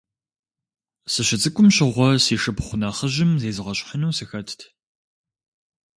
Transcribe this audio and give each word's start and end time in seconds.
Сыщыцӏыкӏум 1.11 1.67
щыгъуэ, 1.75 2.09
си 2.25 2.35
шыпхъу 2.41 2.77
нэхъыжьым 2.81 3.31
зезгъэщхьыну 3.41 4.15
сыхэтт. 4.17 4.59